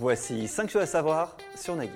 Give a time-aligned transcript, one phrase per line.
[0.00, 1.92] Voici 5 choses à savoir sur Nagui.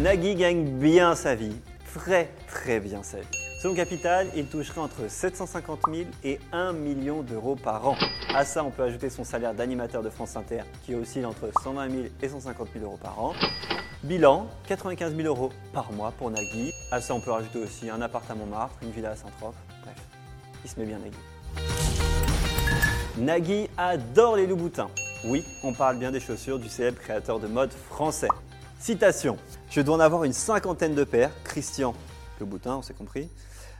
[0.00, 1.54] Nagui gagne bien sa vie,
[1.94, 3.38] très très bien sa vie.
[3.62, 7.96] Selon Capital, il toucherait entre 750 000 et 1 million d'euros par an.
[8.34, 11.88] À ça, on peut ajouter son salaire d'animateur de France Inter qui oscille entre 120
[11.88, 13.34] 000 et 150 000 euros par an.
[14.02, 16.72] Bilan, 95 000 euros par mois pour Nagui.
[16.90, 19.54] À ça, on peut rajouter aussi un appart à Montmartre, une villa à Saint-Trope.
[19.84, 19.94] Bref,
[20.64, 21.16] il se met bien Nagui.
[23.16, 24.90] Nagui adore les loups-boutins.
[25.24, 28.26] Oui, on parle bien des chaussures du célèbre créateur de mode français.
[28.80, 29.36] Citation
[29.70, 31.94] Je dois en avoir une cinquantaine de paires, Christian,
[32.40, 33.30] le boutin, on s'est compris,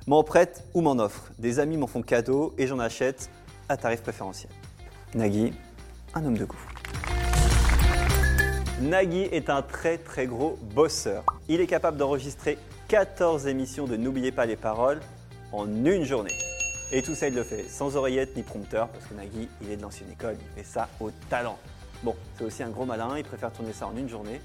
[0.06, 1.32] m'en prête ou m'en offre.
[1.40, 3.28] Des amis m'en font cadeau et j'en achète
[3.68, 4.52] à tarif préférentiel.
[5.14, 5.52] Nagui,
[6.14, 6.64] un homme de goût.
[8.82, 11.24] Nagui est un très très gros bosseur.
[11.48, 12.56] Il est capable d'enregistrer
[12.86, 15.00] 14 émissions de N'oubliez pas les paroles
[15.50, 16.34] en une journée.
[16.96, 19.76] Et tout ça, il le fait sans oreillette ni prompteur, parce que Nagui, il est
[19.76, 21.58] de l'ancienne école, il fait ça au talent.
[22.04, 24.40] Bon, c'est aussi un gros malin, il préfère tourner ça en une journée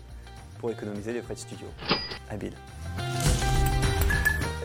[0.58, 1.68] pour économiser les frais de studio.
[2.28, 2.54] Habile.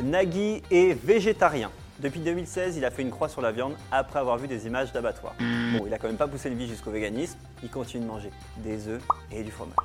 [0.02, 1.70] Nagui est végétarien.
[1.98, 4.90] Depuis 2016, il a fait une croix sur la viande après avoir vu des images
[4.90, 5.34] d'abattoirs.
[5.38, 8.30] Bon, il a quand même pas poussé le vie jusqu'au véganisme, il continue de manger
[8.56, 9.76] des œufs et du fromage.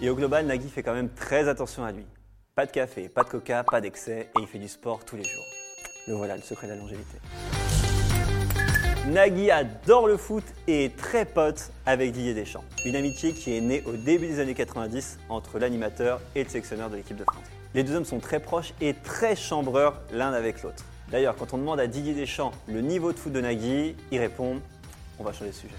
[0.00, 2.06] Et au global, Nagui fait quand même très attention à lui.
[2.56, 5.22] Pas de café, pas de coca, pas d'excès, et il fait du sport tous les
[5.22, 5.55] jours.
[6.08, 7.18] Le voilà, le secret de la longévité.
[9.08, 12.64] Nagui adore le foot et est très pote avec Didier Deschamps.
[12.84, 16.90] Une amitié qui est née au début des années 90 entre l'animateur et le sélectionneur
[16.90, 17.44] de l'équipe de France.
[17.74, 20.84] Les deux hommes sont très proches et très chambreurs l'un avec l'autre.
[21.10, 24.60] D'ailleurs, quand on demande à Didier Deschamps le niveau de foot de Nagui, il répond
[25.18, 25.74] on va changer de sujet.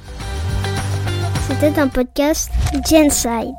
[1.47, 2.50] C'était un podcast
[2.89, 3.56] Genside.